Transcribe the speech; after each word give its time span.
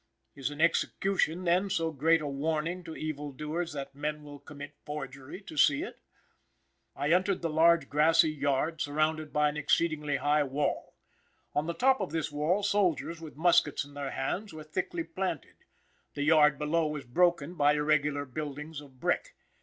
Is 0.33 0.49
an 0.49 0.59
execution, 0.61 1.43
then, 1.43 1.69
so 1.69 1.91
great 1.91 2.21
a 2.21 2.27
warning 2.27 2.83
to 2.85 2.95
evil 2.95 3.31
doers, 3.31 3.73
that 3.73 3.93
men 3.93 4.23
will 4.23 4.39
commit 4.39 4.73
forgery 4.83 5.41
to 5.41 5.55
see 5.57 5.83
it? 5.83 5.99
I 6.95 7.11
entered 7.11 7.43
a 7.43 7.49
large 7.49 7.87
grassy 7.87 8.31
yard, 8.31 8.81
surrounded 8.81 9.31
by 9.31 9.47
an 9.49 9.57
exceedingly 9.57 10.17
high 10.17 10.41
wall. 10.41 10.95
On 11.53 11.67
the 11.67 11.75
top 11.75 12.01
of 12.01 12.09
this 12.13 12.31
wall, 12.31 12.63
soldiers 12.63 13.21
with 13.21 13.37
muskets 13.37 13.85
in 13.85 13.93
their 13.93 14.09
hands, 14.09 14.53
were 14.53 14.63
thickly 14.63 15.03
planted. 15.03 15.57
The 16.15 16.23
yard 16.23 16.57
below 16.57 16.87
was 16.87 17.05
broken 17.05 17.53
by 17.53 17.73
irregular 17.73 18.25
buildings 18.25 18.81
of 18.81 18.99
brick. 18.99 19.35